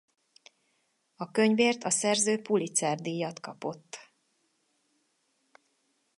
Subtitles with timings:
[1.15, 4.11] A könyvért a szerző Pulitzer-díjat kapott.